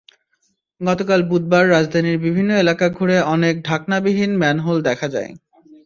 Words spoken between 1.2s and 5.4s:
বুধবার রাজধানীর বিভিন্ন এলাকা ঘুরে অনেক ঢাকনাবিহীন ম্যানহোল দেখা যায়।